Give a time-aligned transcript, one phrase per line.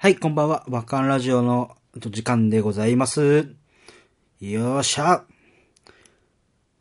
[0.00, 0.64] はい、こんばんは。
[0.68, 3.52] バカンラジオの時間でございます。
[4.40, 5.24] よっしゃ。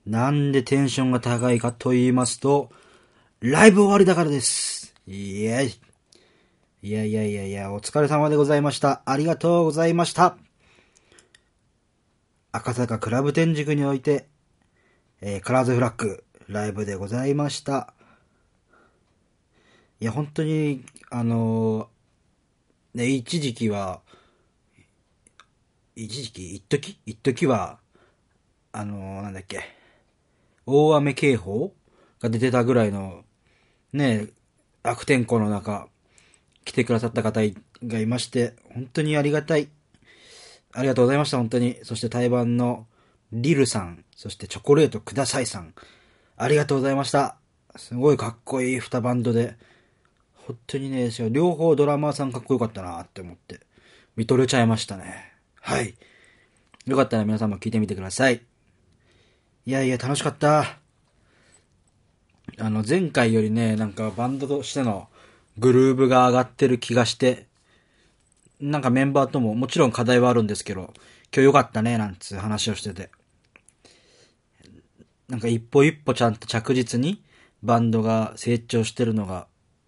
[0.05, 2.69] なんでテンションが高いかと言いますと、
[3.39, 4.93] ライブ終わりだからです。
[5.07, 5.73] イエ
[6.83, 6.87] イ。
[6.87, 9.01] いやいやいやいや、お疲れ様でございました。
[9.07, 10.37] ありがとうございました。
[12.51, 14.27] 赤坂クラブ天竺において、
[15.21, 17.95] えーカラーズフラッグ、ライブでございました。
[19.99, 21.96] いや、本当に、あのー
[22.97, 24.01] ね、一時期は、
[25.95, 27.77] 一時期、一時一時は、
[28.71, 29.61] あのーなんだっけ、
[30.65, 31.75] 大雨警報
[32.19, 33.23] が出てたぐらいの、
[33.93, 34.29] ね、
[34.81, 35.89] 悪天候の中、
[36.65, 37.39] 来てくださった方
[37.83, 39.69] がいまして、本当にありがたい。
[40.73, 41.77] ありがとうございました、本当に。
[41.83, 42.87] そして対バンの
[43.31, 45.75] リルさん、そしてチョコレートくださいさん、
[46.35, 47.37] ありがとうございました。
[47.75, 49.55] すごいかっこいい二バンドで、
[50.47, 53.59] 本当にね、両方ドラマーさんかっこよかったなって思って、
[54.15, 55.33] 見とれちゃいましたね。
[55.59, 55.93] はい。
[56.85, 58.41] よかったら皆さんも聞いてみてください。
[59.65, 60.79] いやいや、楽しかった。
[62.59, 65.09] あの、前回よりね、なんかバンドとしての
[65.57, 67.47] グルーブが上がってる気がして、
[68.61, 70.93] なんかメンバーとももちろん課題はあるんですけど、
[71.33, 73.09] 今日よかったね、なんつう話をしてて。
[75.27, 77.21] なんか一歩一歩ちゃんと着実に
[77.63, 79.47] バンドが成長してるのが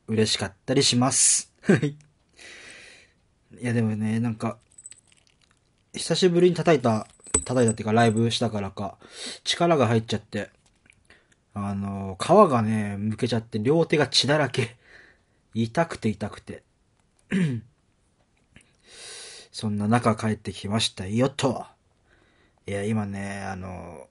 [0.10, 1.54] 嬉しかったりします。
[1.62, 1.90] はい。
[1.90, 1.96] い
[3.62, 4.58] やでもね、なんか、
[5.94, 7.08] 久しぶりに叩いた、
[7.46, 8.98] 叩いたっていうかライブしたからか、
[9.44, 10.50] 力が入っちゃって、
[11.54, 14.78] あの、皮がね、むけちゃって両手が血だらけ。
[15.54, 16.64] 痛くて痛くて。
[19.52, 21.66] そんな中帰ってきましたよと。
[22.66, 24.08] いや、今ね、あの、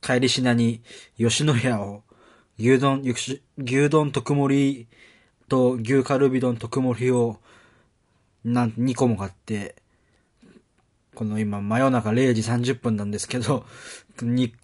[0.00, 0.82] 帰りしなに
[1.18, 2.03] 吉野家を
[2.58, 4.86] 牛丼、牛丼特盛り
[5.48, 7.38] と牛カルビ丼特盛りを
[8.44, 9.76] なん2個も買って、
[11.14, 13.64] この今真夜中0時30分なんですけど、
[14.22, 14.54] に、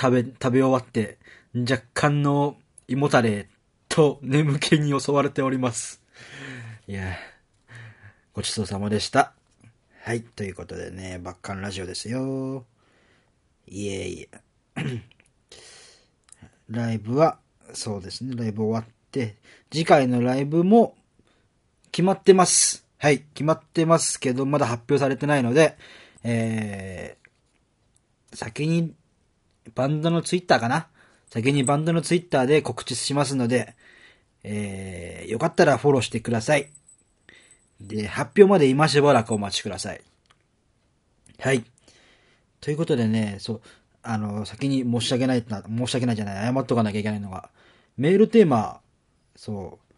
[0.00, 1.18] 食べ、食べ終わって
[1.54, 2.56] 若干の
[2.88, 3.48] 胃もたれ
[3.88, 6.02] と眠気に襲われております。
[6.88, 7.14] いや、
[8.32, 9.34] ごちそうさまでした。
[10.00, 12.64] はい、ということでね、バッカンラジオですよ。
[13.68, 14.28] いえい
[14.76, 15.02] え。
[16.72, 17.38] ライブは、
[17.72, 19.36] そうですね、ライブ終わって、
[19.70, 20.96] 次回のライブも
[21.90, 22.84] 決まってます。
[22.98, 25.76] はい、決まってますけど、まだ発表されてないので、
[26.24, 28.94] えー、先に、
[29.74, 30.88] バンドのツイッターかな？
[31.30, 33.74] 先にバンドのツイッターで告知しますので、
[34.42, 36.68] えー、よかったらフォローしてください。
[37.80, 40.00] で、発表まで今しばらくお待ちください。
[41.38, 41.64] はい。
[42.60, 43.60] ということでね、そう、
[44.02, 47.50] あの、先に申し訳ないな、申し訳ないじゃない、謝っとかなきゃいけないのが、
[47.96, 48.80] メールテーマ、
[49.36, 49.96] そう、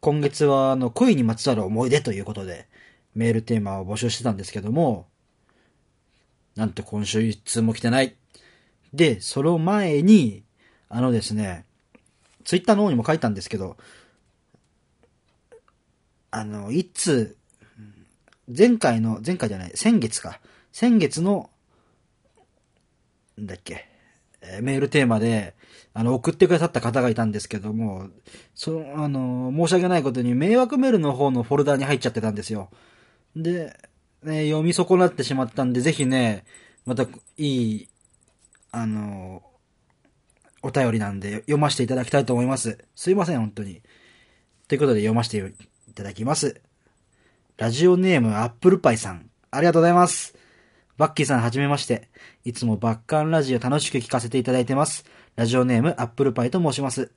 [0.00, 2.66] 今月は、あの、恋にまつわる思い出ということで、
[3.14, 5.06] メールテーマを募集してたんですけども、
[6.54, 8.16] なんと今週一通も来てない。
[8.92, 10.44] で、その前に、
[10.88, 11.66] あのですね、
[12.44, 13.76] ツイッターの方にも書いたんですけど、
[16.30, 17.36] あの、一通、
[18.56, 20.40] 前回の、前回じゃない、先月か。
[20.72, 21.50] 先月の、
[23.46, 23.88] だっけ、
[24.40, 25.54] えーメールテーマで、
[25.94, 28.08] あの、送ってくださった方がいたんですけども、
[28.54, 32.70] その、あの、申し訳ないことに迷惑メールの方のフォルダに入っちゃってたんですよ。
[33.34, 33.76] で、
[34.22, 36.44] ね、読み損なってしまったんで、ぜひね、
[36.86, 37.06] また、
[37.36, 37.88] いい、
[38.70, 39.42] あの、
[40.62, 42.78] お便りなんで、読ませていただきたいと思います。
[42.94, 43.82] すいません、本当に。
[44.68, 45.54] ということで、読ませて
[45.88, 46.60] いただきます。
[47.56, 49.30] ラジオネームアップルパイさん。
[49.50, 50.37] ありがとうございます。
[50.98, 52.08] バッキーさんはじめまして。
[52.44, 55.04] いつもバッカンラジオ楽しく聞かせていただいてます。
[55.36, 57.12] ラジオネームアップルパイと申します。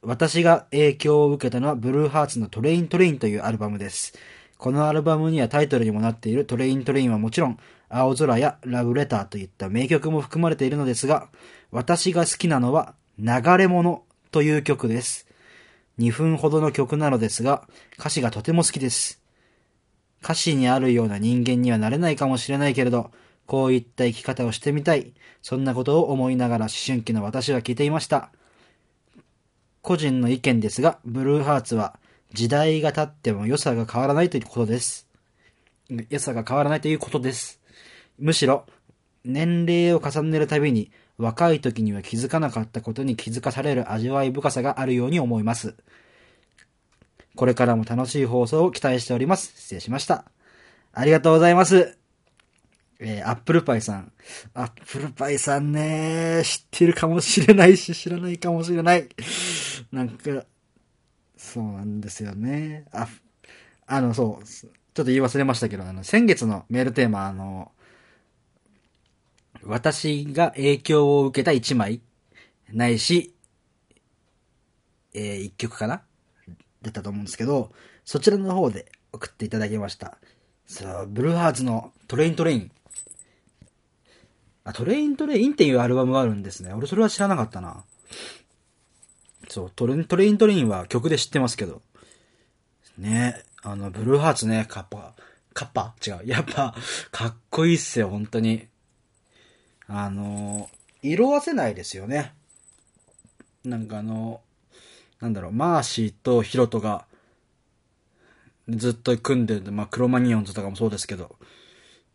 [0.00, 4.14] 私が影響を受けたのはブルーハーツのトレイントレインというアルバムです。
[4.56, 7.58] このアルバムにはタイトルにもなっているトレイントレインはもちろん、
[7.90, 11.28] 青空やラブレターといった名曲も含まれているのですが、
[11.72, 15.26] 私が好きなのは流れ物という曲です。
[15.98, 17.68] 2分ほどの曲なのですが、
[17.98, 19.25] 歌詞がとても好きです。
[20.26, 23.12] 歌詞にあるような人間にはなれないかもしれないけれど、
[23.46, 25.12] こういった生き方をしてみたい。
[25.40, 28.32] そんなことを思いながら思春期の私は聞いていました。
[29.82, 32.00] 個人の意見ですが、ブルーハーツは
[32.32, 35.06] 時代が経っても良さが変わらないということです。
[36.10, 37.60] 良さが変わらないということです。
[38.18, 38.66] むしろ、
[39.24, 45.76] 年齢を重ねるたびに、若い時には気づかなかったことに気づかされる味わい深さがあるように思います。
[47.36, 49.52] これからも楽しい放送を期待しております。
[49.56, 50.24] 失礼しました。
[50.92, 51.96] ありがとうございます。
[52.98, 54.12] えー、アップルパイさん。
[54.54, 59.06] アップルパイさんね、知ってるかもしれないし、知らないかもしれない。
[59.92, 60.44] なんか、
[61.36, 62.86] そうなんですよね。
[62.90, 63.06] あ、
[63.86, 67.70] あの、そう、ちょっと言い忘れましたけど、あの、先月のメールテーマ、あの、
[69.62, 72.00] 私が影響を受けた一枚、
[72.72, 73.34] ないし、
[75.12, 76.02] えー、一曲かな
[76.86, 77.72] だったと思うんですけど、
[78.04, 80.18] そちらの方で送っていただきました。
[80.66, 82.70] そう、ブルーハーツの TRAIN-TRAIN。
[84.64, 86.72] あ、 TRAIN-TRAIN っていうアルバムがあるんですね。
[86.72, 87.84] 俺それは知らなかったな。
[89.48, 91.82] そう、トレトレイントレインは曲で知ってますけど。
[92.98, 95.14] ねあの、ブルーハーツね、カッパ、
[95.54, 95.94] カッパ？
[96.06, 96.26] 違う。
[96.26, 96.74] やっぱ、
[97.10, 98.66] かっこいいっすよ、本当に。
[99.88, 100.68] あの、
[101.02, 102.34] 色褪せないですよね。
[103.64, 104.40] なんかあの、
[105.20, 107.06] なんだろう、マーシーとヒロトが、
[108.68, 111.36] ずっと組んでる、まあ、クロマニオンズとかもそうですけど、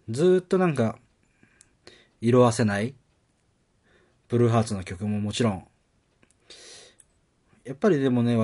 [0.10, 0.98] ずっとなんか、
[2.20, 2.94] 色褪せない、
[4.28, 5.68] ブルーハーツの曲ももちろん、
[7.66, 8.38] やっぱりでもね、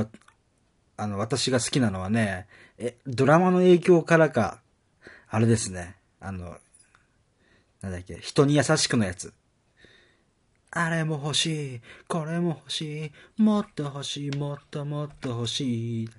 [0.96, 4.62] あの、私が好きなのはね、え、ドラマの影響からか、
[5.30, 6.58] あれですね、あの、
[7.82, 9.34] なんだっけ、人に優しくのやつ。
[10.80, 16.10] あれも欲しい、これも欲しい、もっと欲しい、もっともっと欲しい。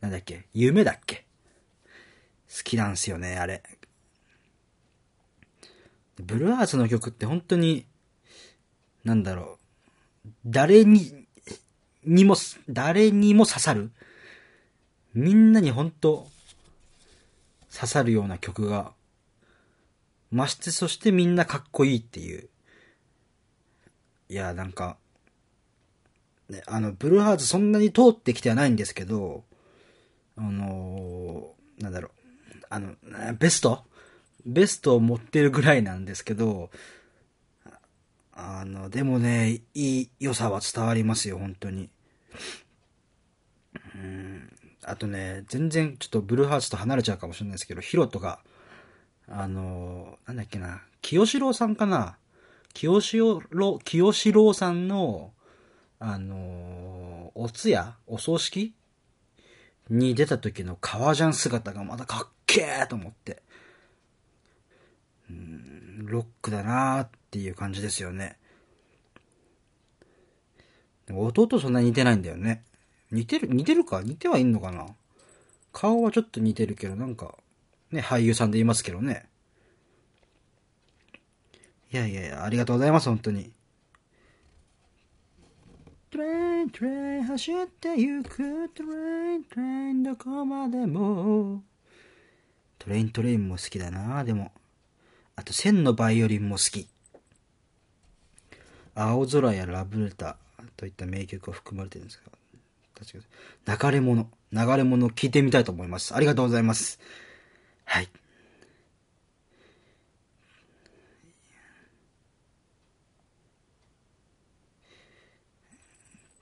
[0.00, 1.26] なんだっけ、夢だっけ？
[2.48, 3.62] 好きなんすよね、あれ。
[6.16, 7.84] ブルーハーツの曲って本当に、
[9.04, 9.58] なんだろ
[10.24, 11.26] う、誰に、
[12.06, 12.34] にも、
[12.70, 13.90] 誰にも刺さる？
[15.12, 16.26] みんなに本当
[17.70, 18.94] 刺さるような曲が、
[20.30, 22.48] ましてそしてみんなかっこいいっていう。
[24.32, 24.96] いや、なんか、
[26.48, 29.44] ね、あの、ブルーハーツそんなに通ってきてはないんですけど、
[30.36, 32.10] あのー、なんだろう、
[32.70, 32.94] あの、
[33.38, 33.84] ベスト？
[34.46, 36.70] ベストを持ってるぐらいなんですけど、
[38.32, 41.90] あの、でもね、いい良さは伝わりますよ、本当に。
[43.94, 44.50] うん。
[44.82, 48.40] あとね、全然ちょっとブルーハーツと離れちゃうかもしれないですけど、ヒロトが、
[49.28, 52.16] あの、なんだっけな、清志郎さんかな？
[52.74, 53.18] 清志
[53.50, 55.32] 郎、清志郎さんの、
[55.98, 58.74] あの、お通夜お葬式？
[59.90, 63.42] に出た時の革ジャン姿がまたかっけーと思って。
[65.28, 68.36] うん、ロックだなーっていう感じですよね。
[71.10, 72.62] 弟そんなに似てないんだよね。
[73.10, 74.02] 似てる、似てるか？
[74.02, 74.86] 似てはいんのかな？
[75.72, 77.34] 顔はちょっと似てるけど、なんか、
[77.90, 79.26] ね、俳優さんで言いますけどね。
[81.92, 83.52] いやいやいや、ありがとうございます、本当に。
[86.10, 91.62] トレイン、トレイン、走ってゆく、トレイン、トレイン、どこまでも。
[92.78, 94.52] トレイン、トレインも好きだな、でも。
[95.36, 96.88] あと、千のバイオリンも好き。
[98.94, 102.32] 青空やラブレターといった名曲が含まれてるんですが、
[103.68, 106.14] 確か流れ者、流れ者を聞いてみたいと思います。
[106.14, 107.00] ありがとうございます。
[107.84, 108.08] はい。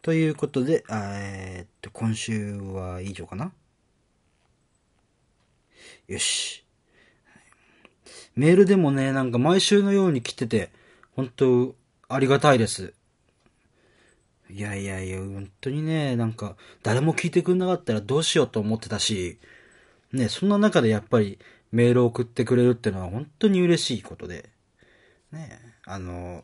[0.03, 3.53] ということで、えー、っと、今週は以上かな？
[6.09, 6.65] よし。
[8.35, 10.71] メールでもね、なんか毎週のように来てて、
[11.15, 11.75] 本当
[12.09, 12.95] ありがたいです。
[14.49, 19.39] いやいやいや、本当にね、なんか、誰も聞いてくんなかったらどうしようと思ってたし、
[20.13, 21.39] ね、そんな中でやっぱり
[21.71, 24.49] メールを送ってくれるってのは本当に嬉しいことで、
[25.31, 26.43] ね、あの、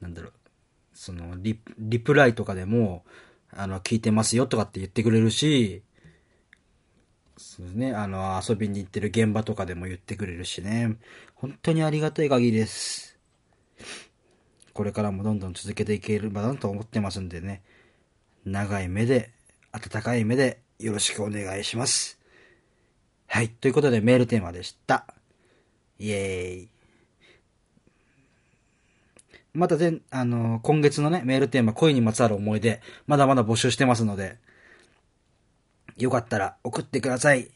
[0.00, 0.32] なんだろう、
[1.02, 3.02] そのリ、リプライとかでも、
[3.50, 5.82] あの、聞いてますよとかって言ってくれるし、
[7.36, 10.96] そうですね、あの、遊びに行ってる現場とかでも言ってくれるしね、
[11.34, 13.18] 本当にありがたい限りです。
[14.74, 17.62] これからもどんどん続けていければなと思ってますんでね、
[18.44, 19.32] 長い目で、
[19.72, 22.20] 温かい目でよろしくお願いします。
[23.26, 23.48] はい。
[23.48, 25.12] ということでメールテーマでした。
[25.98, 26.71] イエーイ。
[29.54, 34.38] また全、あの、今月のね、メールテーマ、恋にまつわる思い出、まだまだ募集してますので、
[35.98, 37.50] よかったら送ってください。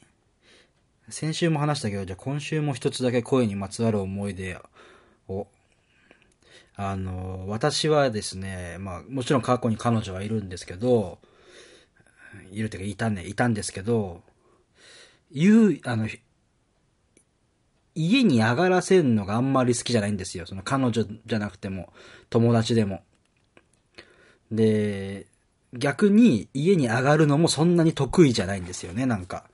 [1.09, 4.61] 先週も話したけど、じゃあ今週も一つだけ恋にまつわる思い出
[5.29, 5.47] を。
[6.75, 11.19] あの、私はですね、まあ、もちろん過去に彼女はいるんですけど、
[12.51, 14.23] いるっていうか、いたね、いたんですけど、
[15.33, 16.09] 言う、あの、
[17.97, 20.47] 家に上がらせるのがあんまり好きじゃないんですよ。
[20.47, 21.93] その彼女じゃなくても、
[22.29, 23.03] 友達でも。
[24.53, 25.27] で、
[25.73, 29.45] 逆に家に上がるのもそんなに得意じゃないんですよね、なんか。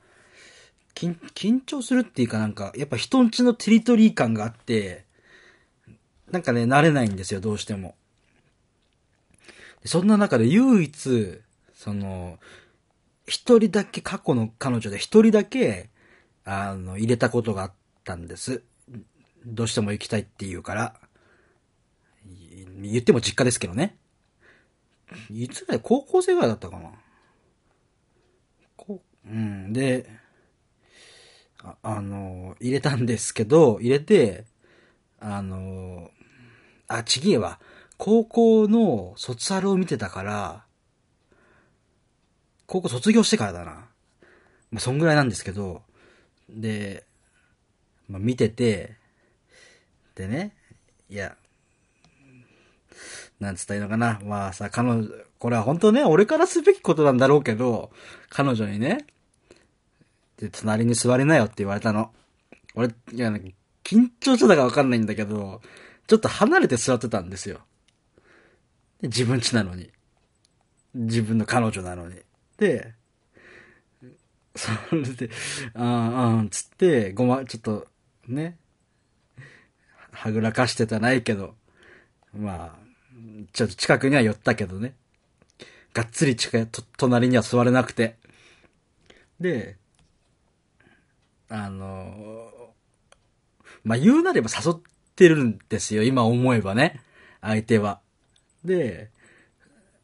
[0.96, 5.04] 緊、緊張するっていうかなんか、やっぱ人んちのテリトリー感があって、
[6.32, 7.94] なんかね、慣れないんですよ、どうしても。
[9.84, 11.40] そんな中で唯一、
[11.74, 12.40] その、
[13.26, 15.90] 一人だけ過去の彼女で一人だけ、
[16.44, 17.72] あの、入れたことがあっ
[18.04, 18.62] たんです。
[19.44, 20.94] どうしても行きたいって言うから。
[22.80, 23.96] 言っても実家ですけどね。
[25.30, 26.90] いつぐらい高校生ぐらいだったかな。
[28.76, 29.72] こううん。
[29.72, 30.08] で、
[31.62, 34.44] ああの、入れたんですけど、入れて、
[35.20, 36.10] あの、
[36.88, 37.60] あ、ちげえわ。
[37.98, 40.64] 高校の卒アルを見てたから、
[42.66, 43.88] 高校卒業してからだな。
[44.70, 45.82] まあ、そんぐらいなんですけど、
[46.48, 47.06] で、
[48.08, 48.96] まあ、見てて、
[50.14, 50.54] でね、
[51.08, 51.36] いや、
[53.40, 54.20] なんつったらいいのかな。
[54.24, 57.90] まあさ、彼女、これは本当ね、俺からすべきことなんだろうけど、
[58.28, 59.06] 彼女にね、
[60.36, 62.12] で、隣に座りなよって言われたの。
[62.74, 63.30] 俺、いや、
[63.84, 65.60] 緊張してたかわかんないんだけど、
[66.06, 67.60] ちょっと離れて座ってたんですよ。
[69.00, 69.90] で自分家なのに。
[70.94, 72.16] 自分の彼女なのに。
[72.58, 72.94] で、
[74.54, 75.30] それで、
[75.74, 77.86] あーあー、つって、ごま、ちょっと、
[78.32, 78.56] ね、
[80.10, 81.54] はぐらかしてたないけど、
[82.34, 82.82] まあ、
[83.52, 84.94] ちょっと近くには寄ったけどね。
[85.94, 88.16] がっつり近い、と、隣には座れなくて。
[89.40, 89.76] で、
[91.48, 92.50] あの、
[93.84, 94.74] まあ、言うなれば誘っ
[95.16, 97.00] てるんですよ、今思えばね。
[97.40, 98.00] 相手は。
[98.64, 99.10] で、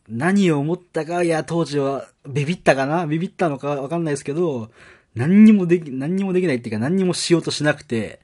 [0.09, 4.71] 何を思ったか、いや、当時は、ビビったかなビビったのかわかんないですけど、
[5.19, 8.21] 何にもでき、何にもできないっていうか、何にもしようとしなくて、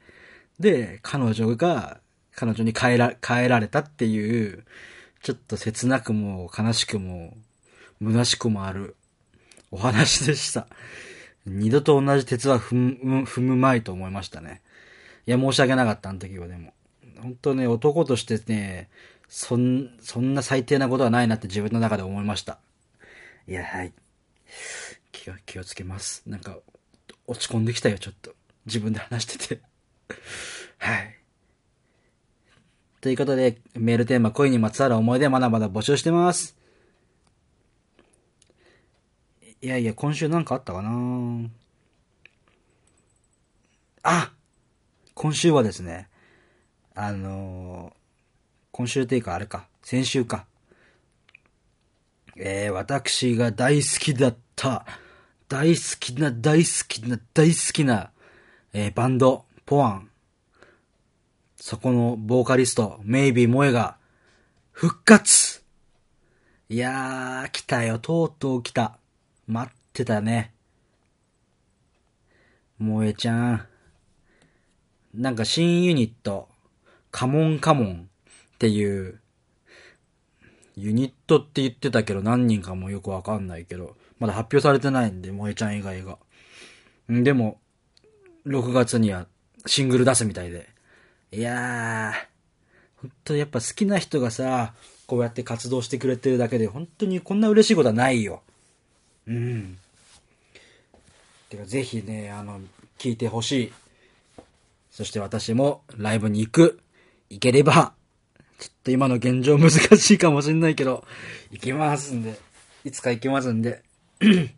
[0.60, 1.98] で、彼女が、
[2.36, 4.64] 彼女に変えら、変えられたっていう、
[5.22, 7.34] ちょっと切なくも悲しくも、
[8.00, 8.94] 虚しくもある
[9.72, 10.68] お話でした。
[11.46, 14.62] 二度と同じ鉄は踏む、踏むまいと思いましたね。
[15.26, 16.72] いや、申し訳なかった、あの時はでも。
[17.20, 18.88] 本当ね、男としてね、
[19.28, 22.58] そん、そんな最低なことはないなって自分の中で思いました。
[23.48, 23.92] いや、はい。
[25.10, 26.22] 気を、気をつけます。
[26.26, 26.58] なんか、
[27.26, 28.34] 落ち込んできたよ、ちょっと。
[28.66, 29.60] 自分で話してて。
[30.78, 31.18] はい。
[33.00, 36.56] ということで、メールテーマ、恋にまつわる思い出まだまだ募集してます。
[39.60, 41.50] いやいや、今週なんかあったかな？
[44.02, 44.32] あ
[45.14, 46.08] 今週はですね、
[46.94, 48.04] あのー
[48.72, 50.46] 今週っていうかあれか、先週か。
[52.36, 54.84] えー、私が大好きだった、
[55.54, 58.10] 大好きな、大好きな、大好きな、
[58.72, 60.10] えーバンド、ポワン。
[61.54, 63.96] そこのボーカリスト、メイビー萌えが、
[64.72, 65.62] 復活
[66.68, 68.98] いやー、来たよ、とうとう来た。
[69.46, 70.52] 待ってたね。
[72.80, 73.66] 萌えちゃん。
[75.14, 76.48] なんか新ユニット、
[77.12, 78.08] カモンカモン
[78.54, 79.20] っていう、
[80.74, 86.18] ユニットって言ってたけど何人かもよくわかんないけど、まだ発表されてないんで、萌えちゃん以外が。
[87.12, 87.58] んでも、
[88.46, 89.26] 6月には
[89.66, 90.68] シングル出すみたいで。
[91.32, 92.34] いやー、
[93.00, 94.74] 本当やっぱ好きな人がさ、
[95.06, 98.42] こうやって活動してくれてるだけで、本当にこんな嬉しいことはないよ。
[99.26, 99.78] うん。
[101.48, 102.60] てか、ぜひね、あの、
[102.98, 103.72] 聞いてほしい。
[104.90, 106.80] そして私もライブに行く。
[107.30, 107.94] 行ければ、
[108.58, 111.04] ちょっと今の現状難しいかもしんないけど、
[111.50, 112.38] 行きますんで。
[112.84, 113.82] いつか行きますんで。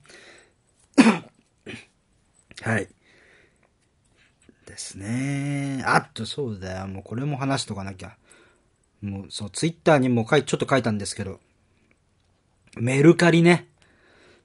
[2.62, 2.88] はい。
[4.66, 5.82] ですね。
[5.86, 6.86] あっと、そうだよ。
[6.86, 8.16] もうこれも話しとかなきゃ。
[9.00, 11.40] もう、そう、ツイッターにも書い、ちょっと書いたんですけど、
[12.76, 13.66] メルカリね。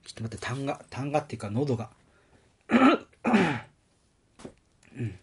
[0.06, 1.89] ちょっと待って、単が、単がっていうか喉が。
[4.96, 5.20] うん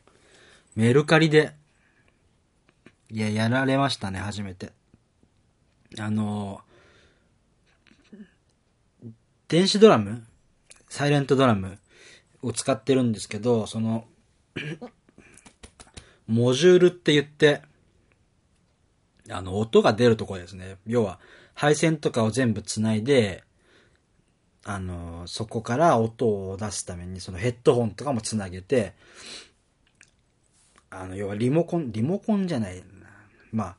[0.78, 1.50] メルカリで、
[3.10, 4.70] いや、やられましたね、初めて。
[5.98, 6.60] あの、
[9.48, 10.26] 電子ドラム
[10.90, 11.78] サイレントドラム
[12.42, 14.06] を使ってるんですけど、その、
[16.28, 17.62] モジュールって言って、
[19.30, 20.76] あの、音が出るところですね。
[20.86, 21.18] 要は、
[21.54, 23.42] 配線とかを全部つないで、
[24.64, 28.92] あの、そこから音を出すために、そのヘッドホンとかもつなげて、
[30.90, 32.82] あの、要はリモコン、リモコンじゃないな。
[33.50, 33.76] まあ、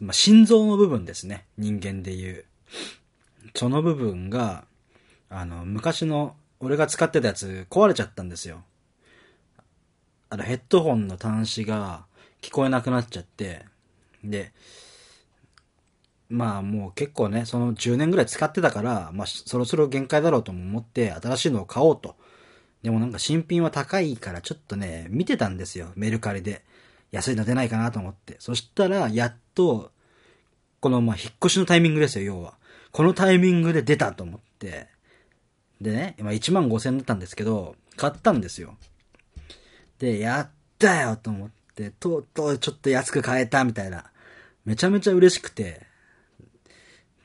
[0.00, 1.46] まあ、心臓の部分ですね。
[1.58, 2.46] 人間でいう。
[3.54, 4.64] その部分が、
[5.32, 8.62] あの、昔の、俺が使ってたやつ壊れちゃったんですよ。
[10.28, 12.04] あの、ヘッドホンの端子が
[12.40, 13.64] 聞こえなくなっちゃって、
[14.22, 14.52] で、
[16.28, 22.16] まあもう結構ね、その10年ぐらい使ってたから、まあそろそろ限界だろうとも思って新しいのを買おうと。
[22.82, 25.92] でもなんか新品は高いからちょっとね、見てたんですよ。
[25.94, 26.64] メルカリで。
[27.10, 28.36] 安いの出ないかなと思って。
[28.38, 29.92] そしたら、やっと、
[30.80, 32.54] このまあ引っ越しのタイミングですよ、要は。
[32.90, 34.88] このタイミングで出たと思って。
[35.82, 38.76] でね、今1万5千円だったんですけど、買ったんですよ。
[39.98, 44.04] で、やったよと思って、とうとうちょっと安く買えたみたいな。
[44.64, 45.82] めちゃめちゃ嬉しくて。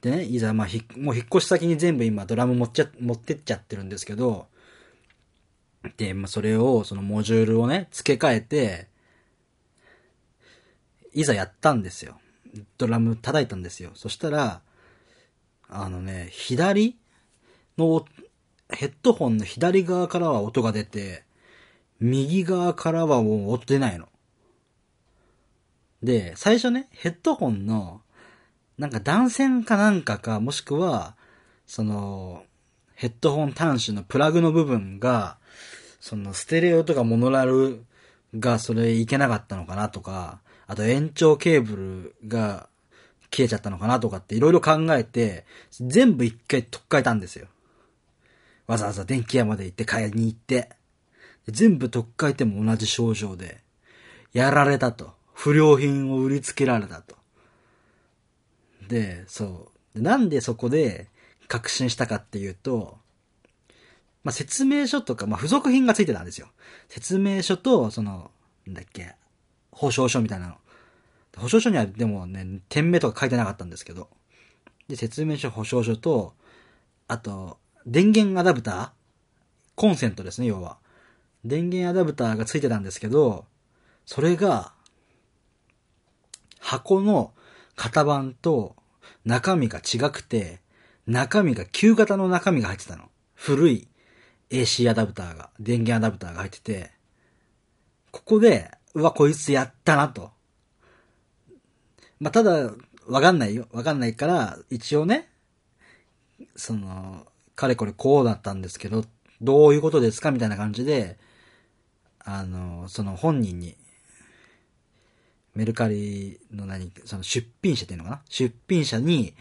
[0.01, 4.47] でね、いざまあひ、もう引っ越し先に全部今ドラム持っちゃ、持ってっちゃってるんですけど、
[5.97, 8.87] で、まあそれを、そのモジュールをね、付け替えて、
[11.13, 12.19] いざやったんですよ。
[12.79, 13.91] ドラム叩いたんですよ。
[13.93, 14.61] そしたら、
[15.69, 16.97] あのね、左
[17.77, 18.05] の
[18.69, 21.23] ヘッドホンの左側からは音が出て、
[21.99, 24.07] 右側からはもう音出ないの。
[26.03, 28.01] で、最初ね、ヘッドホンの、
[28.77, 31.15] なんか断線かなんかか、もしくは、
[31.65, 32.43] その、
[32.93, 35.37] ヘッドホン端子のプラグの部分が、
[35.99, 37.83] そのステレオとかモノラル
[38.37, 42.69] がそれいけなかったのかなとか、あと延長ケーブルが
[43.31, 47.47] 消えちゃったのかなとかっていろいろ考えて、全部一回取っ替えたんですよ。
[48.67, 50.69] わざわざ電気屋まで行って買いに行って。
[51.47, 53.61] 全部取っ替えても同じ症状で、
[54.33, 55.15] やられたと。
[55.33, 57.15] 不良品を売りつけられたと。
[58.87, 60.01] で、そう。
[60.01, 61.07] なんでそこで
[61.47, 62.97] 確信したかっていうと、
[64.23, 66.47] まあ、説明書とか、まあ、付属品がついてたんですよ。
[66.89, 68.31] 説明書と、その、
[68.65, 69.15] なんだっけ、
[69.71, 70.55] 保証書みたいなの。
[71.37, 74.09] 保証書にはでもね、店名とか書いてなかったんですけど。
[74.87, 76.33] で、説明書、保証書と、
[77.07, 78.89] あと、電源アダプター？
[79.75, 80.77] コンセントですね、要は。
[81.45, 83.45] 電源アダプターがついてたんですけど、
[84.05, 84.73] それが、
[86.59, 87.31] 箱の
[87.77, 88.75] 型番と
[89.23, 90.59] 中身が違くて、
[91.05, 93.05] 中身が旧型の中身が入ってたの。
[93.35, 93.87] 古い
[94.49, 96.91] AC アダプターが、電源アダプターが入ってて、
[98.11, 100.31] ここで、うわ、こいつやったなと。
[102.19, 102.69] まあ、ただ、
[103.07, 103.69] わかんないよ。
[103.71, 105.29] わかんないから、一応ね、
[106.57, 107.25] その、
[107.57, 109.03] かれこれこうだったんですけど、
[109.41, 111.17] どういうことですかみたいな感じで、
[112.19, 113.75] あの、その本人に、
[115.55, 118.21] メルカリの何、その出品者っていうのかな？
[118.29, 119.33] 出品者に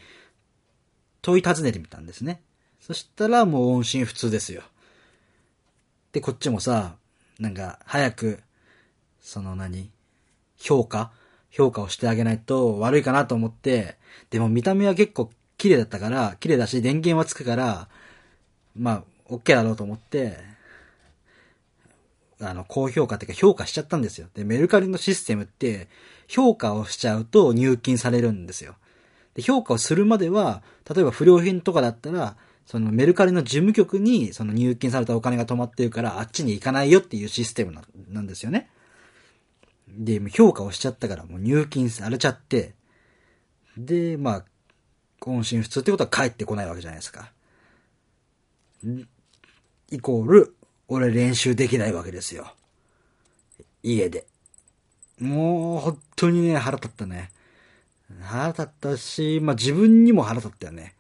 [1.20, 2.40] 問い尋ねてみたんですね。
[2.80, 4.62] そしたらもう音信不通ですよ。
[6.12, 6.96] で、こっちもさ、
[7.38, 8.40] なんか、早く、
[9.20, 9.90] その何
[10.56, 11.12] 評価？
[11.50, 13.96] 評価をしてあげないと悪いかなと思って、
[14.30, 17.88] でも見た目は結構綺麗だったから、綺麗だし電源はつくから、
[18.76, 20.38] まあ、OK だろうと思って、
[22.40, 24.28] あの、高評価っていうか評価しちゃったんですよ。
[24.34, 25.88] で、メルカリのシステムって、
[26.28, 28.76] 評価をしちゃうと入金されるんですよ。
[29.34, 30.62] で、評価をするまでは、
[30.92, 32.36] 例えば不良品とかだったら、
[32.66, 38.70] そのメルカリの事務局にその入金されたお金が止まってるから、あっちに行かないよっていうシステムななんですよね。
[39.88, 42.74] で、評価をしちゃったからもう入金されちゃって、
[43.78, 44.44] で、まあ、
[45.24, 47.32] 音信不通ってことは帰ってこないわけじゃないですか。
[48.84, 49.08] ん
[49.90, 50.56] イコール、
[50.88, 52.52] 俺練習できないわけですよ。
[53.82, 54.26] 家で。
[55.20, 57.30] もう、本当にね、腹立ったね。
[58.20, 60.94] 腹立ったし、まあ自分にも腹立ったよね。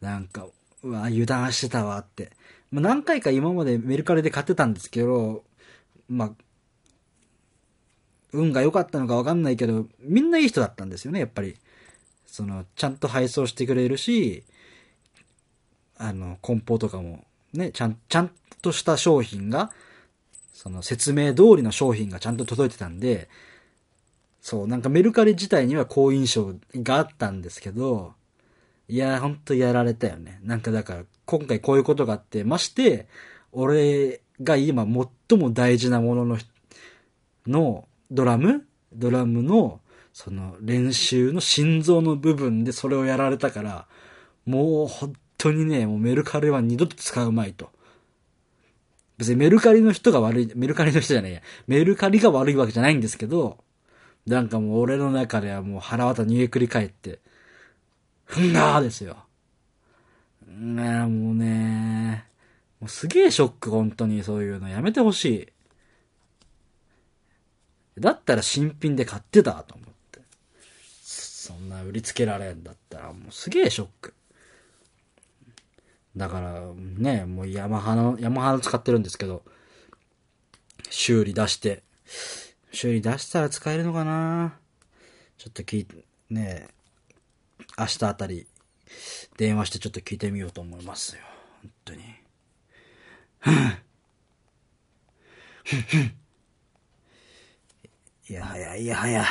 [0.00, 0.46] なんか、
[0.82, 2.32] うわ、油断してたわって。
[2.70, 5.44] まあ何回か今までメルカリで買ってたんですけど、
[6.08, 6.30] まあ、
[8.32, 11.56] 運が良かったのかわかんないけど、みんないい人だったんですよね、やっぱり。
[12.26, 14.44] その、ちゃんと配送してくれるし、
[16.02, 19.70] あの、梱包とかも、ね、ちゃん、ちゃんとした商品が、
[20.52, 23.28] その説明通りの商品がちゃんと届いてたんで、
[24.40, 28.14] そう、なんかメルカリ自体には好印象があったんですけど、
[28.88, 30.40] いや、ほんとやられたよね。
[30.42, 33.06] なんかだから、今回こういうことがあって、まして、
[33.52, 34.84] 俺が今
[35.28, 36.38] 最も大事なものの、
[37.46, 38.66] の、ドラム？
[38.92, 39.80] ドラムの、
[40.12, 43.86] その練習の心臓の部分でそれをやられたから、
[44.44, 47.70] もう本当にね、もうメルカリは二度と使うまいと。
[49.18, 53.58] 別にメルカリの人が悪い、メルカリの人じゃないや、メルカリが悪いわけじゃないんですけど、
[54.24, 57.18] なんかもう俺の中ではもう腹渡煮えくり返って、
[58.24, 59.16] ふんがーですよ。
[60.46, 62.24] ねえ、もうね、
[62.78, 65.48] もうすげえショック、本当にそういうのやめてほしい。
[68.00, 70.20] だったら新品で買ってたと思って。
[71.02, 74.14] そんな売りつけられんだったらもうすげえショック。
[76.16, 79.42] だからね、もうヤマハの、ヤマハの使ってるんですけど、
[80.90, 81.82] 修理出して、
[82.70, 84.58] 修理出したら使えるのかな？
[85.38, 86.68] ちょっと聞いて、ね
[87.78, 88.46] 明日あたり、
[89.38, 91.22] 電話してちょっと聞いてみようと思いますよ。
[91.62, 92.00] 本当に。
[98.28, 99.24] いやはや、いやはや。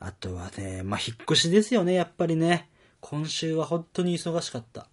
[0.00, 2.68] あとはね、まあ、引っ越しですよね、やっぱりね。
[3.06, 4.86] 今週は本当に忙しかった。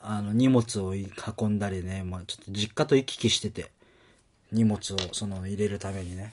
[0.00, 3.72] あの、荷物を運んだりね、まあちょっと実家と行き来してて、
[4.52, 6.32] 荷物をその入れるためにね。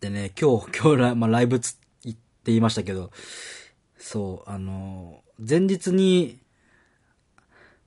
[0.00, 3.10] でね、今日、 今日ラ,、まあ、ライブつって言いましたけど、
[3.96, 6.38] そう、あの、前日に、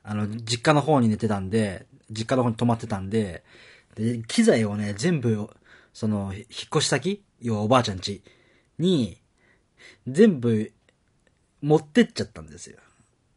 [0.02, 3.44] あの、実家の方に寝てたんで、実家の方に泊まってたんで、
[3.94, 5.48] で、機材をね、全部、
[5.94, 8.24] その、引っ越し先要はおばあちゃん家
[8.80, 9.21] に、
[10.08, 10.72] 全部、
[11.62, 12.80] 持ってっちゃったんですよ。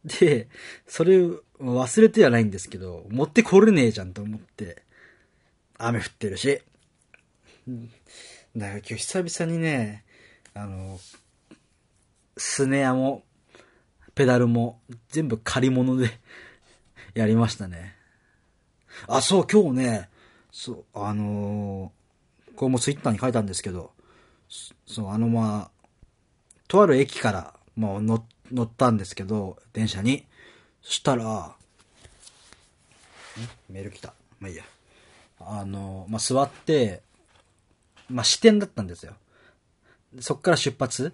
[0.03, 0.47] で、
[0.87, 1.19] それ、
[1.59, 4.83] 忘れてはないんですけど、持ってこれねえじゃんと思って、
[5.77, 6.61] 雨降ってるし。
[8.55, 10.03] だから今日久々にね、
[10.53, 10.99] あの、
[12.37, 13.23] スネアも、
[14.13, 14.79] ペダルも、
[15.09, 16.09] 全部借り物で
[17.13, 17.95] やりましたね。
[19.07, 20.09] あ、そう、今日ね、
[20.51, 22.05] そう、あのー
[22.55, 23.91] これもツイッターに書いたんですけど、
[24.87, 25.71] そう、あの、まあ、
[26.67, 30.25] とある駅から、まあ、乗乗ったんですけど、電車に。
[30.81, 31.55] そしたら、
[33.69, 34.13] メール来た。
[34.39, 34.63] まあいいや。
[35.39, 37.01] あの、まあ、座って、
[38.09, 39.13] まあ、支店だったんですよ。
[40.19, 41.13] そっから出発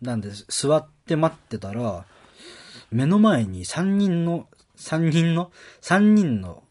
[0.00, 2.04] なんで、座って待ってたら、
[2.90, 6.62] 目の前に3人の、3人の、3人の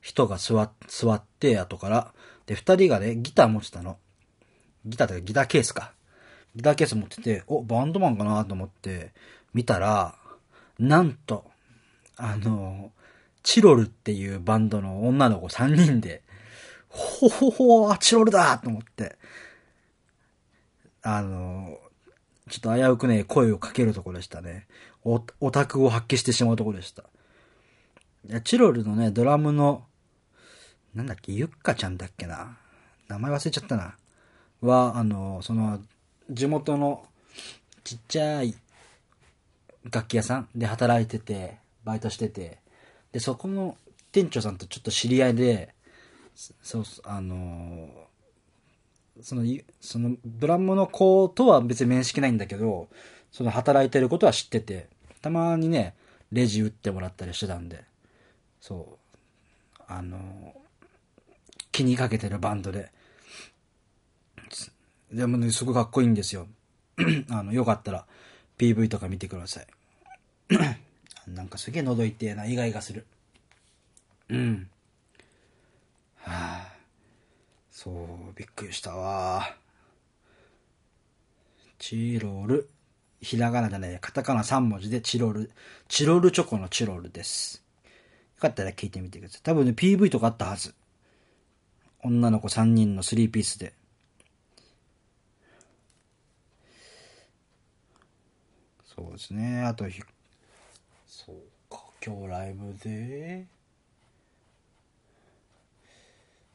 [0.00, 2.12] 人が座座って、後から。
[2.46, 3.98] で、2人がね、ギター持ってたの。
[4.84, 5.92] ギターというかギターケースか。
[6.54, 9.12] ギターケース持ってて、お、バンドマンかなと思って、
[9.54, 10.14] 見たら、
[10.78, 11.44] なんと、
[12.16, 12.92] あの、
[13.42, 16.22] チロルっていうバンドの女の子3人で、
[16.88, 19.16] ほほほー、チロルだと思って、
[21.02, 21.78] あの、
[22.48, 24.66] ちょっと危うくね、声をかけるところでしたね。
[25.04, 27.04] オオタクを発揮してしまうところでした。
[28.28, 29.84] いやチロルのね、ドラムの、
[30.94, 32.58] なんだっけ、ゆっかちゃんだっけな。
[33.08, 33.96] 名前忘れちゃったな。
[34.60, 35.80] は、あの、その、
[36.30, 37.06] 地元の
[37.84, 38.54] ちっちゃい
[39.90, 42.58] 楽器屋さんで働いてて、バイトしてて、
[43.12, 43.76] で、そこの
[44.12, 45.74] 店長さんとちょっと知り合いで、
[46.34, 47.88] そう、あの
[49.20, 49.44] その、
[49.80, 52.88] その、ドラムの子とは別に面識ないんだけど、
[53.30, 54.88] その働いてることは知ってて、
[55.20, 55.94] たまにね、
[56.30, 57.84] レジ打ってもらったりしてたんで、
[58.60, 58.98] そ
[59.78, 60.54] う、あの
[61.70, 62.90] 気にかけてるバンドで。
[65.12, 66.46] でもね、すごいかっこいいんですよ。
[67.30, 68.06] あの、よかったら
[68.58, 69.66] PV とか見てください。
[71.28, 73.06] なんかすげえ喉痛えな、イガイガする。
[74.30, 74.70] うん。
[76.16, 76.72] はあ、
[77.70, 79.54] そう、びっくりしたわ。
[81.78, 82.70] チロル。
[83.20, 85.50] ひらがなじゃない、カタカナ3文字でチロル。
[85.88, 87.62] チロルチョコのチロルです。
[87.84, 89.40] よかったら聞いてみてください。
[89.42, 90.74] 多分ね、PV とかあったはず。
[92.02, 93.74] 女の子3人の3ピースで。
[99.02, 99.62] そうですね。
[99.62, 99.84] あと、
[101.06, 101.36] そう
[101.68, 103.46] か、今日ライブで、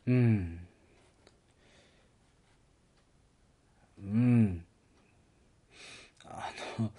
[0.08, 0.60] うん。
[4.00, 4.64] うん。
[6.26, 6.92] あの、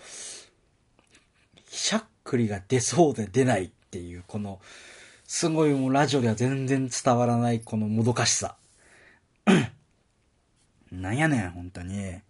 [1.70, 4.60] しゃっくりが出そうで出ないっていう、この、
[5.24, 8.56] すごいもうラジオでは全然伝わらないこのもどかしさ。
[10.92, 12.20] なんやねん、本当に。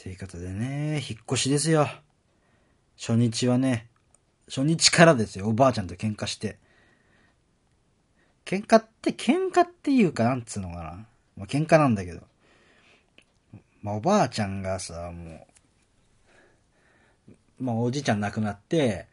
[0.00, 1.88] 生活でね、引っ越しですよ。
[2.96, 3.88] 初日はね、
[4.46, 6.56] 初日からですよ、おばあちゃんと喧嘩して。
[8.44, 10.82] 喧嘩って、喧嘩っていうか、なんつうのかな。
[11.36, 12.20] まあ、喧嘩なんだけど。
[13.82, 15.48] まあ、おばあちゃんがさ、も
[17.28, 19.08] う、まあ、おじいちゃん亡くなって、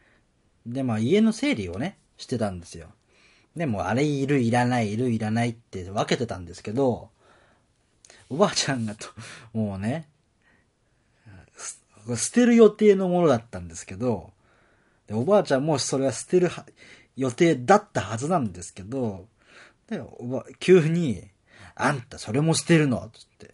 [0.68, 2.90] で、まあ、家の整理をね、してたんですよ。
[3.56, 7.10] でも、あれいる、いらない、いる、いらないって分けてたんですけど、
[8.30, 9.08] おばあちゃんがと、
[9.52, 10.08] もうね、
[12.16, 14.32] 捨てる予定のものだったんですけど、
[15.12, 16.50] おばあちゃんもそれは捨てる
[17.16, 19.28] 予定だったはずなんですけど、
[19.90, 21.28] でおば急に、
[21.76, 23.10] あんたそれも捨てるの？
[23.14, 23.54] つって。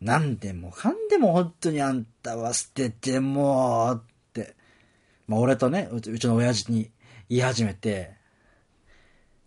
[0.00, 4.54] なんでもかんでも本当にあんたは捨ててもって。
[5.28, 6.90] まあ俺とね、うちうちの親父に
[7.28, 8.12] 言い始めて、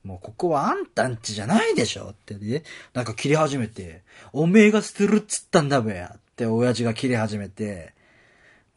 [0.03, 2.11] もうここはあんたんちじゃないでしょ？
[2.11, 2.35] って。
[2.35, 7.93] ね、なんか切り始めて、おめえが捨てるっつったんだべやって親父が切り始めて、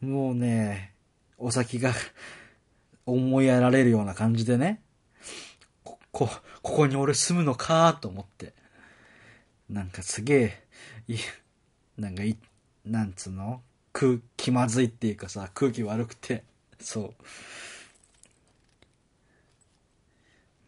[0.01, 0.93] もうね、
[1.37, 1.93] お先が
[3.05, 4.81] 思いやられるような感じでね、
[5.83, 6.29] こ、こ、
[6.61, 8.53] ここに俺住むのかと思って。
[9.69, 10.41] なんかすげ
[11.07, 11.17] え、い、
[11.97, 12.37] なんかい、
[12.85, 13.61] なんつうの？
[13.91, 16.43] 空、気まずいっていうかさ、空気悪くて、
[16.79, 17.13] そ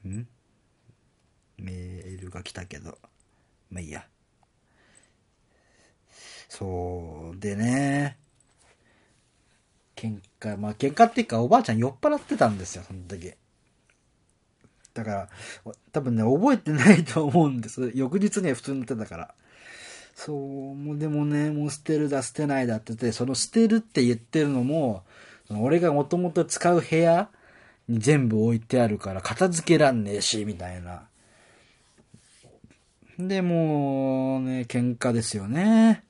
[0.06, 0.08] う。
[0.10, 0.28] ん？
[1.58, 2.98] メールが来たけど、
[3.70, 4.08] まあいいや。
[6.50, 8.18] そうでね、
[10.00, 13.34] 喧嘩、まあ喧嘩っていうかおばあちゃん酔っ払ってたんですよ、その時。
[14.94, 15.30] だから、
[15.92, 17.92] 多分ね、覚えてないと思うんです。
[17.94, 19.34] 翌日には普通に乗ってたから。
[20.16, 25.04] そう、もうでもね、もう捨てるだ捨てないだって言って、その捨てるって言ってるのも、
[25.50, 27.30] 俺がもともと使う部屋
[27.88, 31.08] に全部置いてあるから片付けらんねえし、みたいな。
[33.18, 36.04] で、もうね、喧嘩ですよね。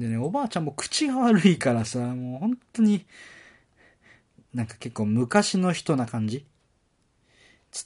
[0.00, 3.04] でね、おばあちゃんも口が悪いからさ、もう本当に、
[4.54, 6.46] なんか結構昔の人な感じ？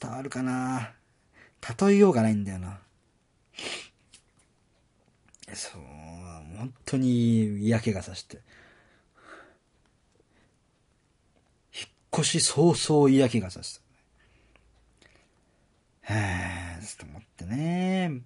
[0.01, 0.93] 伝わるかな？
[1.79, 2.79] 例えようがないんだよな。
[5.53, 5.81] そう、
[6.57, 8.39] 本当に嫌気がさして。
[11.77, 13.81] 引っ越し早々嫌気がさし
[16.07, 16.13] た。
[16.13, 18.21] へえ、ちょっと思ってね。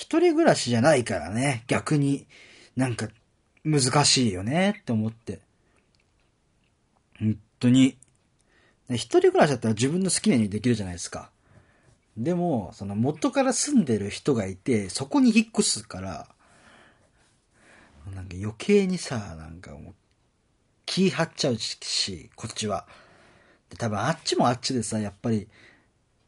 [0.00, 2.26] 一人暮らしじゃないからね、逆に
[2.74, 3.08] なんか
[3.64, 5.40] 難しいよねって思って。
[7.18, 7.98] 本当に。
[8.88, 11.30] 一人暮らしだったら自分の好きなようにできるじゃないですか。
[12.16, 16.28] でも、その元から住んでる人がいて、そこに引っ越すから、
[18.14, 19.94] なんか余計にさ、なんかもう、
[20.86, 22.86] 気張っちゃうし、こっちは。
[23.68, 25.46] で多分あっちもあっちでさ、やっぱり、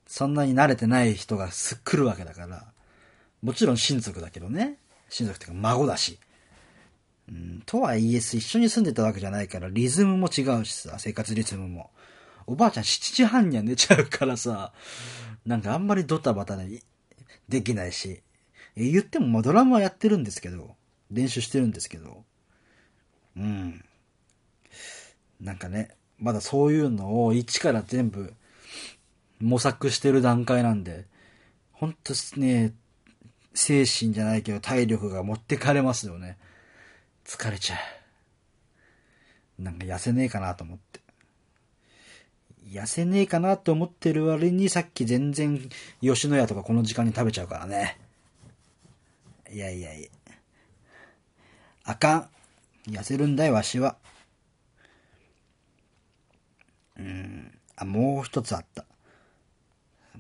[0.07, 2.73] そんなに慣れてない人が来るわけだから、
[3.43, 4.79] もちろん親族だけどね。
[5.09, 6.19] 親族っていうか孫だし。
[7.29, 11.91] うん、とはいえ、一緒に住んでたわけじゃないから、リズムも違うしさ、生活リズムも。
[12.47, 14.73] おばあちゃん7時半には寝ちゃうからさ、
[15.47, 16.83] なんかあんまりドタバタで
[17.49, 18.23] できないし、
[18.77, 20.75] 言ってもまあドラムはやってるんですけど、
[21.11, 22.25] 練習してるんですけど、
[23.37, 23.85] うん。
[25.41, 28.35] なんかね、まだそういうのを一から全部
[29.41, 31.07] 模索してる段階なんで、
[31.73, 32.73] ほんとね、
[33.55, 36.38] 精神じゃないけど体力が持ってかれますよね。
[37.25, 37.77] 疲れちゃ
[39.59, 39.62] う。
[39.62, 41.01] なんか痩せねえかなと思って。
[42.71, 45.69] 痩せねえかなと思ってる割にさっき全然
[46.01, 47.99] 吉野家とかこの時間に食べちゃうからね。
[49.51, 50.09] いやいやいや。
[51.85, 52.29] あかん。
[52.91, 53.97] 痩せるんだよ、わしは。
[56.99, 57.59] うん。
[57.77, 58.85] あ、もう一つあった。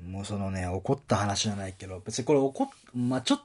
[0.06, 3.42] もうそのね、怒った話じゃないけど、別にこれ怒っ、まあ、ちょっ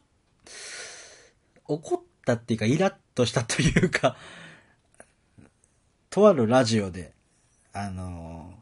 [1.66, 4.16] 怒ったっていうか、イラッとしたというか、
[6.10, 7.14] とあるラジオで、
[7.74, 8.58] あのー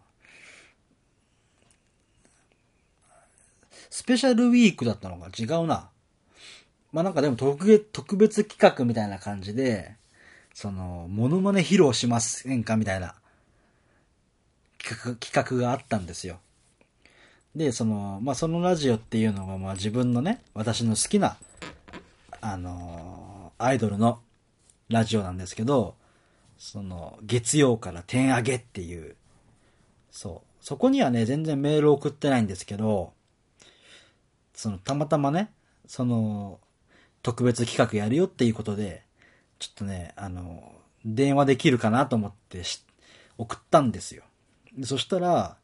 [3.91, 5.29] スペシャルウィークだったのか？
[5.37, 5.89] 違うな。
[6.91, 9.95] まあ、なんかでも特別、特別企画みたいな感じで、
[10.53, 12.75] その、モノマネ披露しませんか？
[12.75, 13.15] みたいな、
[14.77, 16.39] 企画があったんですよ。
[17.55, 21.37] で、その、まあ、そのラジオっていうのが、まあ、自分のね、私の好きな、
[22.41, 24.19] あのーアイドルの
[24.89, 25.95] ラジオなんですけど、
[26.57, 29.15] その、月曜から点上げっていう、
[30.11, 30.63] そう。
[30.65, 33.13] そこにはね、全然メール送ってないんですけど、
[34.53, 35.51] その、たまたまね、
[35.87, 36.59] その、
[37.21, 39.03] 特別企画やるよっていうことで、
[39.59, 40.73] ちょっとね、あの、
[41.05, 42.83] 電話できるかなと思ってし
[43.37, 44.23] 送ったんですよ。
[44.83, 45.57] そしたら、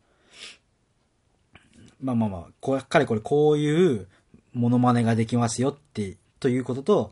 [2.01, 4.07] まあまあまあ、こう、彼これこういう
[4.53, 7.11] モノマネができますよって、ということと、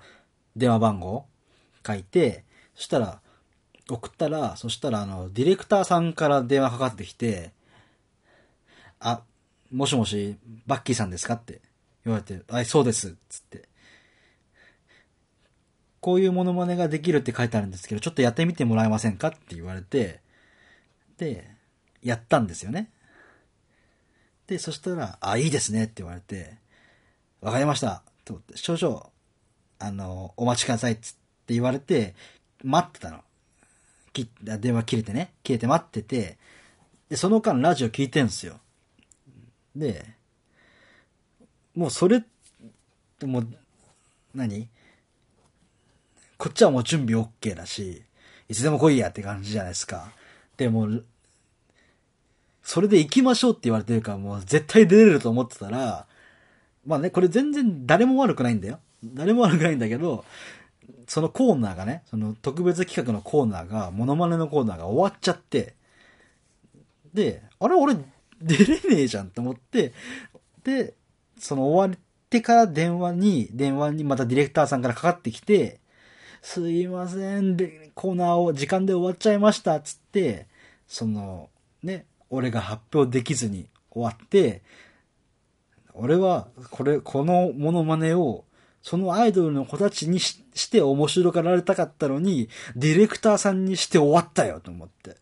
[0.56, 1.25] 電話番号
[1.86, 2.43] 書いて、
[2.75, 3.21] そしたら、
[3.89, 7.52] 送ったら、そしたらあの、ディレクターさんから電話かかってきて、
[8.99, 9.21] あ、
[9.71, 11.62] もしもし、バッキーさんですかって
[12.06, 13.69] 言われて、はい、そうです、つって。
[16.02, 20.21] こういうモノマネができるって書いてあるんですけど、ちょっとやってみてもらえませんかって言われて、
[21.17, 21.49] で、
[22.02, 22.89] やったんですよね。
[24.49, 26.55] で、そしたら、あ、いいですねって言われて、
[27.39, 28.01] わかりました。
[28.25, 29.05] と思って、少々、
[29.77, 31.13] あの、お待ちくださいっつっ
[31.45, 32.15] て言われて、
[32.63, 33.23] 待ってたの。
[34.12, 35.33] き電話切れてね。
[35.43, 36.39] 切れて待ってて、
[37.09, 38.59] で、その間ラジオ聞いてんすよ。
[39.75, 40.03] で、
[41.75, 42.23] もうそれ、
[43.21, 43.47] もう、
[44.33, 44.67] 何？
[46.39, 48.01] こっちはもう準備 OK だし、
[48.47, 50.12] いつでも来いやって感じじゃないですか。
[50.57, 50.88] でも、
[52.69, 56.05] それで行きましょうって言われてるからもう絶対出れると思ってたら、
[56.86, 58.79] まあね、これ全然誰も悪くないんだよ。
[59.03, 60.23] 誰も悪くないんだけど、
[61.08, 65.73] そのコーナーがね、その特別企画のコーナーが、モノマネのコーナーが終わっちゃって、
[67.12, 67.95] で、あれ俺
[68.39, 69.93] 出れねえじゃんって思って、
[70.63, 70.93] で、
[71.39, 75.79] その終わってから電話に、電話にまたディレクターさんからかかってきて、
[76.43, 80.45] すいません、でコーナーを時間で終わっちゃいました、つって、
[80.88, 81.49] その、
[81.82, 84.61] ね、俺が発表できずに終わって、
[85.93, 88.45] 俺は、これ、このモノマネを
[88.81, 95.17] そのアイドルの子たちにして面白がられたかったのに、ディレクターさんにして終わったよと思って。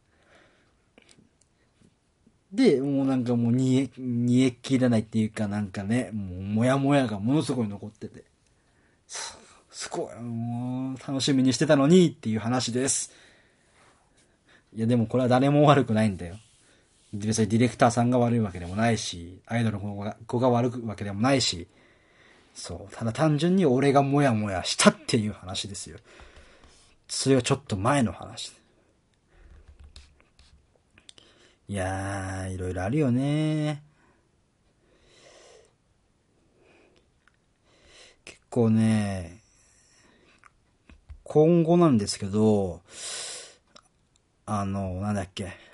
[2.51, 8.23] で、もうなんかもう煮え、煮え切らないっていうかなんかね、もうもやもやがものすごい残ってて。
[9.07, 9.37] す、
[9.71, 13.11] すごい、もう楽しみにしてたのにっていう話です。
[14.73, 16.37] いやでもこれは誰も悪くないんだよ。
[17.13, 21.67] 別にディレクターさんが悪いわけでもないし、アイドルの子が子が悪いわけでもないし、
[22.53, 22.93] そう。
[22.95, 25.97] ただ単純に俺がモヤモヤしたっていう話ですよ。
[27.07, 28.51] それはちょっと前の話。
[31.69, 33.83] いやー、いろいろあるよね
[38.23, 39.41] 結構ね、
[41.23, 42.81] 今後なんですけど、
[44.45, 45.66] あの、なんだっけ。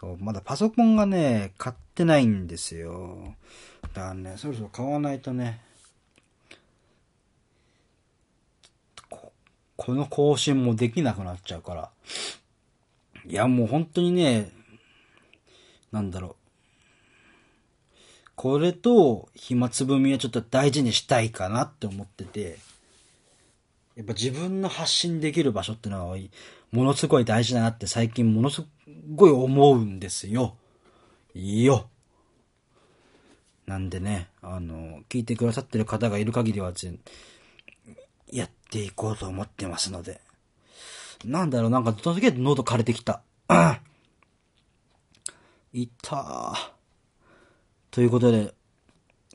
[0.00, 3.34] そう、まだパソコンがね、買ってないんですよ。
[3.82, 5.60] だからね、そろそろ買わないとね、
[9.10, 9.32] こ
[9.76, 11.90] この更新もできなくなっちゃうから。
[13.26, 14.50] いや、もう本当にね、
[15.92, 16.36] なんだろう。
[18.36, 22.58] これと暇つぶみはちょっと大事にしたいかなって思ってて、
[23.96, 26.16] やっぱ自分の発信できる場所ってのは、
[26.72, 28.64] ものすごい大事だなって最近ものす
[29.14, 30.56] ごい思うんですよ。
[31.34, 31.88] いいよ。
[33.66, 36.72] なんでね、あの、聞いてくださってる方がいる限りは、
[38.32, 40.20] やっていこうと思ってますので。
[41.24, 43.22] なんだろう、なんか、とにかく喉枯れてきた。
[45.72, 46.54] いたー。
[47.92, 48.54] ということで、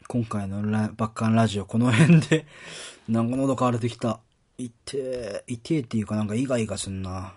[0.07, 0.61] 今回の
[0.93, 2.45] バッカンラジオこの辺で、
[3.07, 4.19] なんか喉枯れてきた。
[4.57, 7.33] いてー、いてっていうかなんかイガイガすんな。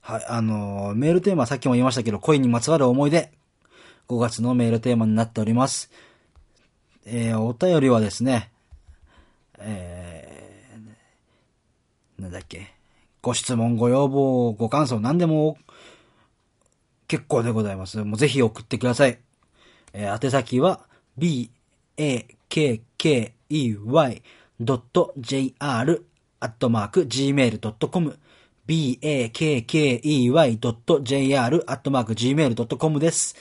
[0.00, 3.32] はい、あの、メールテーマさっきも言いましたけど、恋にまつわる思い出。
[4.08, 5.90] 5月のメールテーマになっております。
[7.04, 8.50] えー、お便りはですね、
[9.58, 12.74] えー、なんだっけ。
[13.22, 15.58] ご質問、ご要望、ご感想、何でも
[17.06, 18.02] 結構でございます。
[18.02, 19.18] もうぜひ送ってください。
[19.92, 20.80] えー、宛先は
[21.18, 21.50] b,
[21.96, 24.22] a, k, k, e, y,
[25.18, 26.04] j, r,
[26.40, 28.18] アットマーク、gmail.com、
[28.66, 30.04] b-a-k-k-e-y.jr、
[31.66, 33.36] アットマーク、gmail.com です。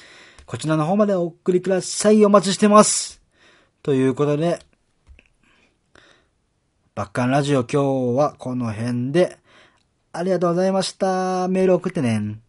[0.46, 2.26] こちらの方までお送りください。
[2.26, 3.22] お待ちしてます。
[3.84, 4.60] ということで、
[6.94, 9.38] バッカンラジオ今日はこの辺で、
[10.12, 11.48] ありがとうございました。
[11.48, 12.42] メール送ってね。